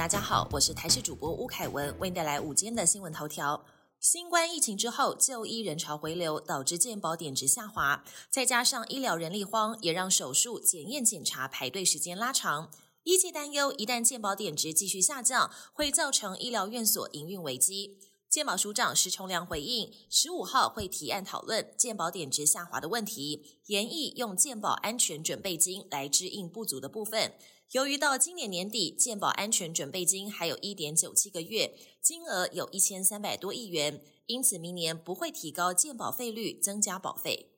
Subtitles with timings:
[0.00, 3.66] 大家好，我是台视主播吴凯文，为您带来午间的新闻头条。
[4.00, 12.70] 新冠疫情之后，就医人潮回流，导致健保点值下滑，再加上医疗人力荒，也让手术、检验、检查排队时间拉长。
[13.02, 17.98] 医界担忧，一旦健保点值继续下降，会造成医疗院所营运危机。
[18.30, 27.34] 健保署长石崇良回应，十五号会提案讨论健保点值下滑的问题，研议用健保安全准备金来支应不足的部分。
[27.72, 37.49] 由于到今年年底，健保安全准备金还有一点九七个月，金额有一千三百多亿元，因此明年不会提高健保费率，增加保费。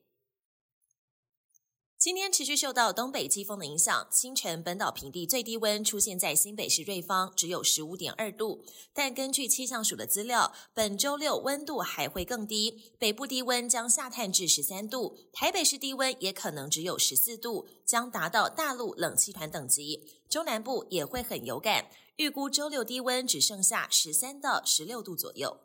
[2.03, 8.61] 今天持续受到东北季风的影响，清晨本岛平地最低温出现在新北市瑞芳，只有十五点二度。
[8.93, 20.05] 但根据气象署的资料，本周六温度还会更低，北部低温将下探至十三度，台北市低温也可能只有十四度，将达到大陆冷气团等级。
[20.27, 25.57] 中南部也会很有感，预估周六低温只剩下十三到十六度左右。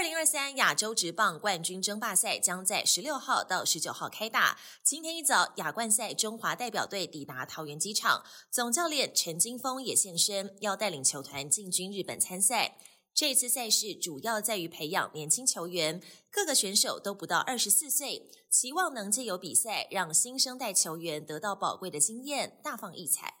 [0.00, 4.58] 二零二三亚洲职棒冠军争霸赛将在十六号到十九号开打。
[4.82, 12.78] 今天一早，亚冠赛中华代表队抵达桃园机场，总教练陈金峰也现身，要带领球团进军日本参赛。
[13.12, 23.34] 这次赛事主要在于培养年轻球员，各个选手都不到二十四岁，希望能借由比赛让新生代球员得到宝贵的经验，大放异彩。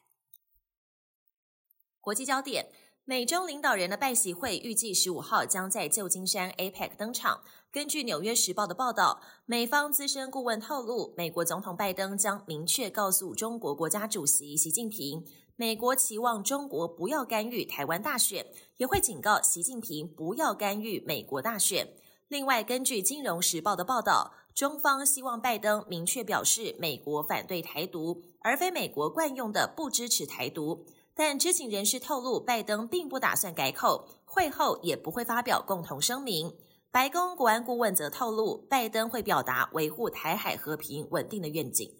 [2.02, 2.70] 国际焦点。
[3.10, 7.40] 美中领导人的拜习会预计十五号将在旧金山 APEC 登场。
[7.72, 15.24] 根据《纽约时报》的报道，美方资深顾问透露，美国总统拜登将明确告诉中国国家主席习近平，
[15.56, 21.88] 美国期望中国不要干预台湾大选，也会警告习近平不要干预美国大选。
[22.28, 30.86] 另外，根据《金融时报》的报道，中方希望拜登明确表示，美国反对台独，而非美国惯用的不支持台独。
[31.22, 36.56] 但知情人士透露，拜登并不打算改口，会后也不会发表共同声明。
[36.90, 41.94] 白宫国安顾问则透露，拜登会表达维护台海和平稳定的愿景。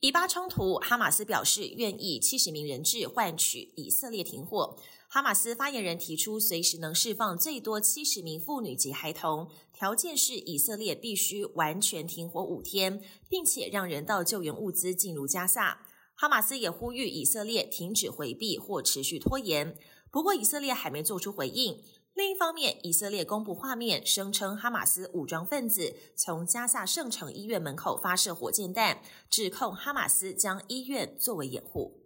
[0.00, 4.74] 以巴冲突，哈马斯表示愿意七十名人质换取以色列停火。
[5.06, 15.86] 哈马斯发言人提出，随时能释放最多七十名妇女及孩童，条件是以色列必须完全停火五天，并且让人道救援物资进入加萨。
[16.14, 19.76] 哈马斯也呼吁以色列停止回避或持续拖延，
[20.10, 21.82] 不过以色列还没做出回应。
[22.14, 32.04] 另一方面，以色列公布画面，声称哈马斯武装分子从加萨圣城医院门口发射火箭弹，指控哈马斯将医院作为掩护。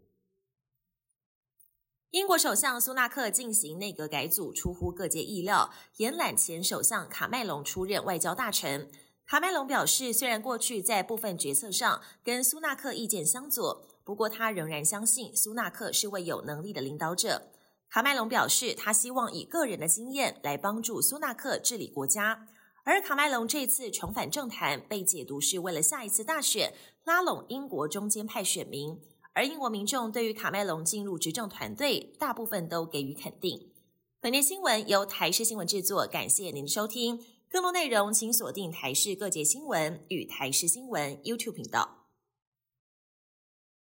[2.12, 8.90] 英国首相苏纳克进行内阁改组，出乎各界意料，延揽前首相卡麦隆出任外交大臣。
[9.26, 13.86] 卡麦隆表示，虽然过去在部分决策上跟苏纳克意见相左。
[14.08, 17.50] 不过，他仍然相信苏纳克是位有能力的领导者。
[17.90, 22.48] 卡麦隆表示，他希望以个人的经验来帮助苏纳克治理国家。
[22.84, 26.72] 而卡麦隆这次重返政坛，被解读是为了下一次大选
[27.04, 28.98] 拉拢英国中间派选民。
[29.34, 33.72] 而英国民众对于卡麦隆进入执政团队，大部分都给予肯定。
[34.22, 37.22] 本年新闻由台视新闻制作，感谢您的收听。
[37.50, 41.97] 更多内容请锁定台视各界新闻与台视新闻 YouTube 频道。